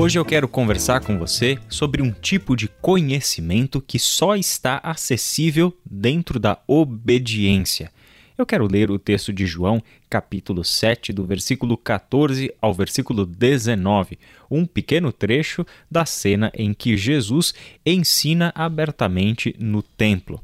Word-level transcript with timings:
Hoje 0.00 0.16
eu 0.16 0.24
quero 0.24 0.46
conversar 0.46 1.00
com 1.00 1.18
você 1.18 1.58
sobre 1.68 2.00
um 2.00 2.12
tipo 2.12 2.54
de 2.54 2.68
conhecimento 2.68 3.82
que 3.82 3.98
só 3.98 4.36
está 4.36 4.78
acessível 4.80 5.76
dentro 5.84 6.38
da 6.38 6.56
obediência. 6.68 7.90
Eu 8.38 8.46
quero 8.46 8.70
ler 8.70 8.92
o 8.92 8.98
texto 8.98 9.32
de 9.32 9.44
João, 9.44 9.82
capítulo 10.08 10.64
7, 10.64 11.12
do 11.12 11.24
versículo 11.26 11.76
14 11.76 12.54
ao 12.62 12.72
versículo 12.72 13.26
19, 13.26 14.16
um 14.48 14.64
pequeno 14.64 15.10
trecho 15.10 15.66
da 15.90 16.06
cena 16.06 16.52
em 16.54 16.72
que 16.72 16.96
Jesus 16.96 17.52
ensina 17.84 18.52
abertamente 18.54 19.52
no 19.58 19.82
templo. 19.82 20.40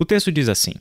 O 0.00 0.04
texto 0.04 0.32
diz 0.32 0.48
assim: 0.48 0.74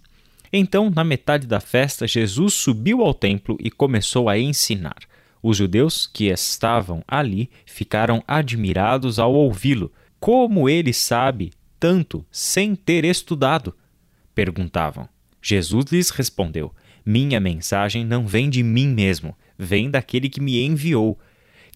Então, 0.52 0.90
na 0.90 1.04
metade 1.04 1.46
da 1.46 1.60
festa, 1.60 2.08
Jesus 2.08 2.56
subiu 2.56 3.02
ao 3.02 3.14
templo 3.14 3.56
e 3.60 3.70
começou 3.70 4.28
a 4.28 4.36
ensinar. 4.36 5.09
Os 5.42 5.58
judeus 5.58 6.06
que 6.06 6.26
estavam 6.26 7.04
ali 7.08 7.50
ficaram 7.66 8.24
admirados 8.28 9.20
ao 9.20 9.34
ouvi-lo. 9.34 9.92
Como 10.20 10.68
ele 10.68 10.94
sabe 10.94 11.52
tanto 11.80 12.26
sem 12.30 12.76
ter 12.76 13.06
estudado? 13.06 13.76
Perguntavam. 14.36 15.08
Jesus 15.42 15.86
lhes 15.92 16.10
respondeu: 16.10 16.74
Minha 17.06 17.40
mensagem 17.40 18.06
não 18.06 18.28
vem 18.28 18.50
de 18.50 18.62
mim 18.62 18.88
mesmo, 18.88 19.36
vem 19.58 19.90
daquele 19.90 20.30
que 20.30 20.42
me 20.42 20.62
enviou. 20.64 21.18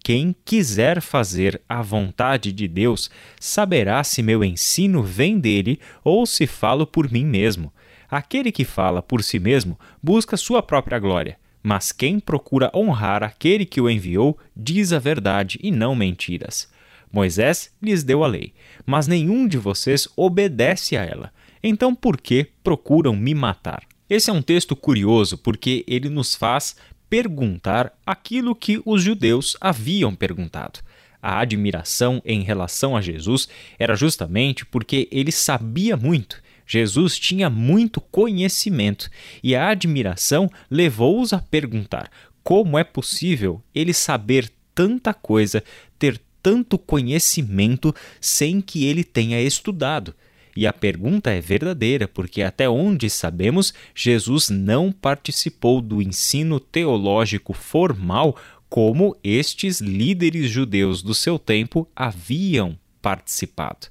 Quem 0.04 0.36
quiser 0.44 1.00
fazer 1.00 1.62
a 1.68 1.82
vontade 1.82 2.52
de 2.52 2.68
Deus 2.68 3.10
saberá 3.40 4.04
se 4.04 4.22
meu 4.22 4.44
ensino 4.44 5.02
vem 5.02 5.40
dele 5.40 5.80
ou 6.04 6.26
se 6.26 6.46
falo 6.46 6.86
por 6.86 7.10
mim 7.10 7.26
mesmo. 7.26 7.74
Aquele 8.12 8.52
que 8.52 8.66
fala 8.66 9.02
por 9.02 9.24
si 9.24 9.40
mesmo 9.40 9.80
busca 10.02 10.36
sua 10.36 10.62
própria 10.62 11.00
glória. 11.00 11.38
Mas 11.64 11.94
quem 11.94 12.20
procura 12.20 12.70
honrar 12.76 13.24
aquele 13.24 13.66
que 13.66 13.80
o 13.80 13.90
enviou 13.90 14.38
diz 14.54 14.92
a 14.92 15.00
verdade 15.00 15.58
e 15.64 15.72
não 15.72 15.96
mentiras. 15.96 16.70
Moisés 17.10 17.72
lhes 17.82 18.04
deu 18.04 18.24
a 18.24 18.28
lei, 18.28 18.54
mas 18.86 19.08
nenhum 19.08 19.48
de 19.48 19.58
vocês 19.58 20.08
obedece 20.18 20.98
a 20.98 21.06
ela. 21.06 21.32
Então 21.64 21.96
por 21.96 22.20
que 22.20 22.48
procuram 22.62 23.16
me 23.16 23.34
matar? 23.34 23.84
Esse 24.10 24.30
é 24.30 24.34
um 24.34 24.42
texto 24.42 24.76
curioso 24.76 25.38
porque 25.38 25.86
ele 25.88 26.10
nos 26.10 26.36
faz 26.36 26.76
perguntar 27.10 27.94
aquilo 28.06 28.54
que 28.54 28.82
os 28.86 29.02
judeus 29.02 29.56
haviam 29.62 30.14
perguntado. 30.14 30.80
A 31.22 31.40
admiração 31.40 32.22
em 32.26 32.42
relação 32.42 32.98
a 32.98 33.02
Jesus 33.02 33.48
era 33.80 33.96
justamente 33.96 34.66
porque 34.66 35.08
ele 35.10 35.32
sabia 35.32 35.96
muito 35.96 36.42
Jesus 36.66 37.20
tinha 37.20 37.50
muito 37.50 38.00
conhecimento 38.00 39.10
e 39.44 39.56
a 39.56 39.70
admiração 39.70 40.50
levou-os 40.70 41.34
a 41.34 41.40
perguntar: 41.40 42.10
como 42.44 42.78
é 42.78 42.84
possível 42.84 43.62
ele 43.74 43.94
saber 43.94 44.52
tanta 44.76 45.14
coisa, 45.14 45.64
ter 45.98 46.20
tanto 46.42 46.78
conhecimento 46.78 47.96
sem 48.20 48.60
que 48.60 48.86
ele 48.86 49.04
tenha 49.04 49.42
estudado? 49.42 50.14
E 50.56 50.68
a 50.68 50.74
pergunta 50.74 51.32
é 51.32 51.42
verdadeira, 51.42 52.08
porque 52.08 52.44
até 52.44 52.70
onde 52.70 53.10
sabemos, 53.10 53.74
Jesus 53.96 54.50
não 54.50 54.92
participou 54.92 55.82
do 55.82 56.02
ensino 56.02 56.60
teológico 56.60 57.54
formal 57.54 58.38
como 58.70 59.16
estes 59.24 59.80
líderes 59.80 60.50
judeus 60.50 61.02
do 61.02 61.14
seu 61.14 61.40
tempo 61.40 61.88
haviam 61.96 62.78
participado. 63.02 63.88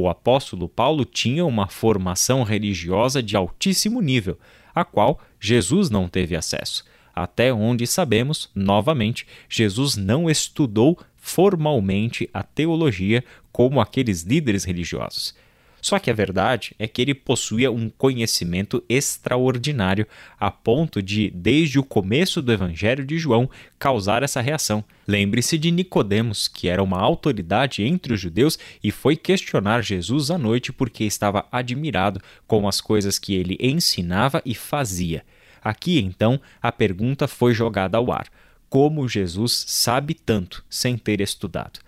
O 0.00 0.08
apóstolo 0.08 0.68
Paulo 0.68 1.04
tinha 1.04 1.44
uma 1.44 1.66
formação 1.66 2.44
religiosa 2.44 3.20
de 3.20 3.36
altíssimo 3.36 4.00
nível, 4.00 4.38
a 4.72 4.84
qual 4.84 5.18
Jesus 5.40 5.90
não 5.90 6.06
teve 6.06 6.36
acesso. 6.36 6.84
Até 7.12 7.52
onde 7.52 7.84
sabemos, 7.84 8.48
novamente, 8.54 9.26
Jesus 9.48 9.96
não 9.96 10.30
estudou 10.30 10.96
formalmente 11.16 12.30
a 12.32 12.44
teologia 12.44 13.24
como 13.50 13.80
aqueles 13.80 14.22
líderes 14.22 14.62
religiosos. 14.62 15.34
Só 15.80 15.98
que 15.98 16.10
a 16.10 16.14
verdade 16.14 16.74
é 16.78 16.86
que 16.86 17.00
ele 17.00 17.14
possuía 17.14 17.70
um 17.70 17.88
conhecimento 17.88 18.82
extraordinário, 18.88 20.06
a 20.38 20.50
ponto 20.50 21.02
de, 21.02 21.30
desde 21.30 21.78
o 21.78 21.84
começo 21.84 22.42
do 22.42 22.52
Evangelho 22.52 23.04
de 23.04 23.18
João, 23.18 23.48
causar 23.78 24.22
essa 24.22 24.40
reação. 24.40 24.84
Lembre-se 25.06 25.56
de 25.56 25.70
Nicodemos, 25.70 26.48
que 26.48 26.68
era 26.68 26.82
uma 26.82 26.98
autoridade 26.98 27.82
entre 27.82 28.12
os 28.12 28.20
judeus 28.20 28.58
e 28.82 28.90
foi 28.90 29.16
questionar 29.16 29.82
Jesus 29.82 30.30
à 30.30 30.38
noite 30.38 30.72
porque 30.72 31.04
estava 31.04 31.46
admirado 31.50 32.20
com 32.46 32.68
as 32.68 32.80
coisas 32.80 33.18
que 33.18 33.34
ele 33.34 33.56
ensinava 33.60 34.42
e 34.44 34.54
fazia. 34.54 35.24
Aqui, 35.62 35.98
então, 35.98 36.40
a 36.62 36.70
pergunta 36.70 37.28
foi 37.28 37.54
jogada 37.54 37.98
ao 37.98 38.12
ar: 38.12 38.28
como 38.68 39.08
Jesus 39.08 39.64
sabe 39.66 40.14
tanto 40.14 40.64
sem 40.68 40.96
ter 40.96 41.20
estudado? 41.20 41.80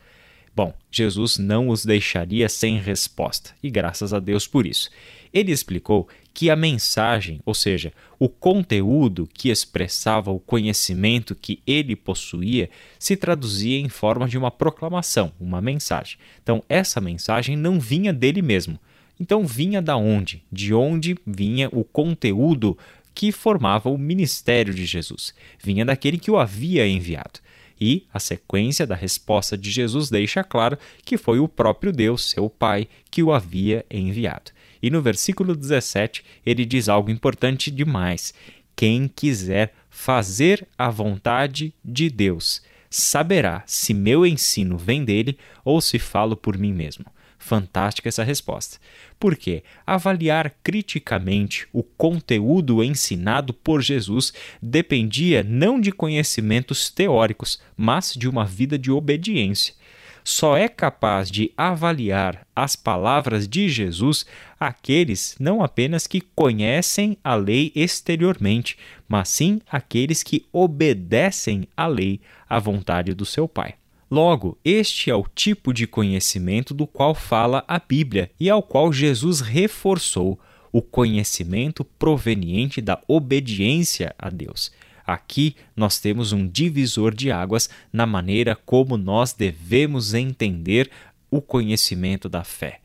Bom, 0.55 0.75
Jesus 0.91 1.39
não 1.39 1.69
os 1.69 1.85
deixaria 1.85 2.49
sem 2.49 2.79
resposta, 2.79 3.51
e 3.63 3.71
graças 3.71 4.13
a 4.13 4.19
Deus 4.19 4.47
por 4.47 4.67
isso. 4.67 4.91
Ele 5.33 5.53
explicou 5.53 6.09
que 6.35 6.51
a 6.51 6.57
mensagem, 6.57 7.41
ou 7.47 7.55
seja, 7.55 7.93
o 8.19 8.29
conteúdo 8.29 9.29
que 9.33 9.49
expressava 9.49 10.31
o 10.31 10.41
conhecimento 10.41 11.35
que 11.35 11.61
ele 11.67 11.95
possuía, 11.95 12.69
se 12.99 13.17
traduzia 13.17 13.79
em 13.79 13.89
forma 13.89 14.29
de 14.29 14.37
uma 14.37 14.51
proclamação, 14.51 15.33
uma 15.41 15.61
mensagem. 15.61 16.19
Então, 16.43 16.63
essa 16.69 17.01
mensagem 17.01 17.57
não 17.57 17.79
vinha 17.79 18.13
dele 18.13 18.43
mesmo. 18.43 18.79
Então, 19.19 19.47
vinha 19.47 19.81
da 19.81 19.97
onde? 19.97 20.43
De 20.51 20.75
onde 20.75 21.17
vinha 21.27 21.69
o 21.73 21.85
conteúdo 21.85 22.77
que 23.15 23.31
formava 23.31 23.91
o 23.91 23.99
ministério 23.99 24.73
de 24.75 24.85
Jesus? 24.85 25.35
Vinha 25.63 25.85
daquele 25.85 26.19
que 26.19 26.31
o 26.31 26.39
havia 26.39 26.87
enviado. 26.89 27.41
E 27.81 28.07
a 28.13 28.21
sequência 28.21 28.87
da 28.87 28.95
resposta 28.95 29.57
de 29.57 29.71
Jesus 29.71 30.11
deixa 30.11 30.45
claro 30.45 30.79
que 31.05 31.17
foi 31.17 31.41
o 31.41 31.49
próprio 31.49 31.93
Deus, 31.93 32.31
seu 32.31 32.51
Pai, 32.51 32.87
que 33.11 33.23
o 33.23 33.33
havia 33.33 33.87
enviado. 33.91 34.51
E 34.83 34.91
no 34.91 35.01
versículo 35.01 35.55
17 35.55 36.25
ele 36.45 36.65
diz 36.65 36.89
algo 36.89 37.11
importante 37.11 37.71
demais: 37.71 38.35
Quem 38.77 39.09
quiser 39.09 39.73
fazer 39.89 40.67
a 40.77 40.91
vontade 40.91 41.73
de 41.85 42.11
Deus 42.11 42.63
saberá 42.91 43.63
se 43.67 43.95
meu 43.95 44.27
ensino 44.27 44.77
vem 44.77 45.05
dele 45.05 45.39
ou 45.65 45.81
se 45.81 45.99
falo 45.99 46.37
por 46.37 46.59
mim 46.59 46.73
mesmo. 46.73 47.07
Fantástica 47.43 48.07
essa 48.07 48.23
resposta. 48.23 48.79
Porque 49.19 49.65
avaliar 49.87 50.55
criticamente 50.63 51.67
o 51.73 51.83
conteúdo 51.83 52.85
ensinado 52.85 53.55
por 53.55 53.81
Jesus 53.81 54.33
dependia 54.61 55.43
não 55.43 55.81
de 55.81 55.91
conhecimentos 55.91 56.91
teóricos, 56.91 57.59
mas 57.75 58.13
de 58.13 58.29
uma 58.29 58.45
vida 58.45 58.79
de 58.79 58.91
obediência. 58.93 59.75
Só 60.23 60.55
é 60.55 60.69
capaz 60.69 61.31
de 61.31 61.51
avaliar 61.57 62.47
as 62.55 62.77
palavras 62.77 63.49
de 63.49 63.71
Jesus 63.71 64.27
aqueles 64.61 65.35
não 65.41 65.63
apenas 65.63 66.07
que 66.07 66.21
conhecem 66.21 67.17
a 67.25 67.35
lei 67.35 67.73
exteriormente, 67.75 68.77
mas 69.09 69.31
sim 69.31 69.63
aqueles 69.69 70.23
que 70.23 70.45
obedecem 70.53 71.67
à 71.75 71.87
lei, 71.87 72.21
à 72.47 72.59
vontade 72.59 73.15
do 73.15 73.25
seu 73.25 73.49
Pai. 73.49 73.80
Logo, 74.11 74.59
este 74.65 75.09
é 75.09 75.15
o 75.15 75.23
tipo 75.23 75.73
de 75.73 75.87
conhecimento 75.87 76.75
do 76.75 76.85
qual 76.85 77.15
fala 77.15 77.65
a 77.69 77.79
Bíblia 77.79 78.29
e 78.41 78.51
ao 78.51 78.61
qual 78.61 78.93
Jesus 78.93 79.41
reforçou 79.41 80.37
o 80.73 80.83
conhecimento 80.83 81.85
proveniente 81.85 82.81
da 82.81 83.01
obediência 83.07 84.13
a 84.19 84.29
Deus. 84.29 84.73
Aqui 85.07 85.55
nós 85.77 86.01
temos 86.01 86.33
um 86.33 86.45
divisor 86.45 87.15
de 87.15 87.31
águas 87.31 87.71
na 87.93 88.05
maneira 88.05 88.57
como 88.57 88.97
nós 88.97 89.33
devemos 89.33 90.13
entender 90.13 90.91
o 91.31 91.41
conhecimento 91.41 92.29
da 92.29 92.43
fé. 92.43 92.81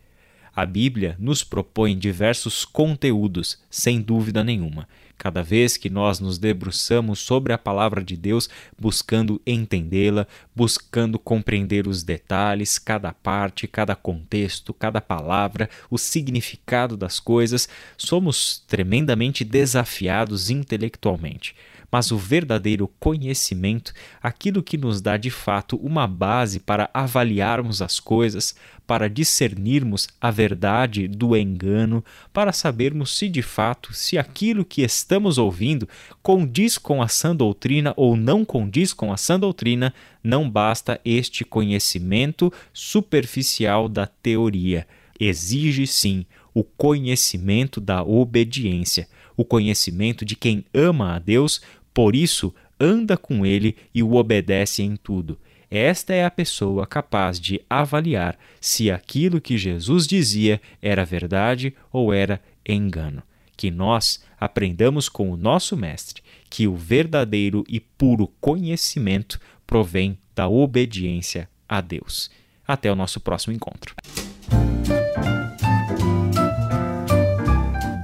A 0.56 0.63
Bíblia 0.63 1.16
nos 1.19 1.44
propõe 1.44 1.98
diversos 1.98 2.63
conteúdos, 2.63 3.60
sem 3.69 4.00
dúvida 4.00 4.44
nenhuma. 4.44 4.88
Cada 5.17 5.41
vez 5.41 5.77
que 5.77 5.89
nós 5.89 6.19
nos 6.19 6.38
debruçamos 6.38 7.19
sobre 7.19 7.53
a 7.53 7.57
palavra 7.57 8.03
de 8.03 8.17
Deus, 8.17 8.50
buscando 8.77 9.41
entendê-la, 9.45 10.27
buscando 10.56 11.17
compreender 11.17 11.88
os 11.88 12.03
detalhes, 12.03 12.77
cada 12.77 13.12
parte, 13.13 13.67
cada 13.67 13.95
contexto, 13.95 14.73
cada 14.73 15.00
palavra, 15.00 15.69
o 15.89 15.97
significado 15.97 16.97
das 16.97 17.19
coisas, 17.19 17.67
somos 17.97 18.63
tremendamente 18.67 19.44
desafiados 19.44 20.50
intelectualmente. 20.50 21.56
Mas 21.91 22.12
o 22.12 22.17
verdadeiro 22.17 22.89
conhecimento, 23.00 23.94
aquilo 24.21 24.62
que 24.62 24.77
nos 24.77 25.00
dá 25.01 25.17
de 25.17 25.29
fato 25.29 25.77
uma 25.77 26.06
base 26.07 26.59
para 26.59 26.89
avaliarmos 26.94 27.81
as 27.81 28.00
coisas, 28.00 28.56
para 28.85 29.09
discernirmos 29.09 30.07
a 30.19 30.29
verdade 30.29 31.07
do 31.07 31.35
engano, 31.35 32.03
para 32.33 32.51
sabermos 32.51 33.17
se 33.17 33.29
de 33.29 33.41
fato 33.41 33.94
se 33.94 34.17
aquilo 34.17 34.65
que 34.65 34.81
estamos 35.06 35.38
ouvindo 35.38 35.88
condiz 36.24 36.80
com 36.80 37.00
a 37.00 37.07
sã 37.07 37.36
doutrina 37.36 37.94
ou 37.96 38.18
não 38.18 38.44
condiz 38.44 38.92
com 38.92 39.13
a 39.13 39.18
sã 39.18 39.40
doutrina, 39.40 39.94
não 40.24 40.50
basta 40.50 41.00
este 41.06 41.46
conhecimento 41.46 42.52
superficial 42.74 43.88
da 43.88 44.07
teoria. 44.07 44.88
Exige 45.19 45.86
sim 45.86 46.25
o 46.56 46.63
conhecimento 46.63 47.80
da 47.80 48.02
obediência, 48.04 49.07
o 49.38 49.46
conhecimento 49.46 50.25
de 50.25 50.36
quem 50.36 50.66
ama 50.74 51.16
a 51.16 51.19
Deus 51.19 51.62
por 51.94 52.16
isso, 52.16 52.54
anda 52.80 53.16
com 53.16 53.46
ele 53.46 53.75
e 53.94 54.01
o 54.01 54.16
obedece 54.16 54.81
em 54.81 54.96
tudo. 54.96 55.38
Esta 55.69 56.13
é 56.13 56.25
a 56.25 56.31
pessoa 56.31 56.88
capaz 56.88 57.40
de 57.40 57.62
avaliar 57.69 58.38
se 58.60 58.90
aquilo 58.90 59.40
que 59.40 59.58
Jesus 59.58 60.08
dizia 60.08 60.60
era 60.81 61.06
verdade 61.06 61.75
ou 61.92 62.12
era 62.12 62.42
engano. 62.68 63.22
Que 63.57 63.72
nós 63.72 64.24
aprendamos 64.40 65.10
com 65.10 65.31
o 65.31 65.38
nosso 65.38 65.75
Mestre 65.75 66.22
que 66.50 66.68
o 66.68 66.75
verdadeiro 66.75 67.63
e 67.68 67.80
puro 67.80 68.28
conhecimento 68.40 69.40
provém 69.66 70.18
da 70.36 70.48
obediência 70.48 71.50
a 71.68 71.81
Deus. 71.81 72.30
Até 72.68 72.92
o 72.92 72.96
nosso 72.96 73.19
próximo 73.19 73.54
encontro. 73.54 73.96